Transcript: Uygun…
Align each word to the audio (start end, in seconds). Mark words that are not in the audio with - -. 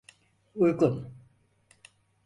Uygun… 0.55 1.13